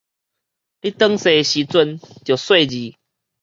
[0.03, 0.07] 你轉踅
[1.37, 2.95] 的時陣著細膩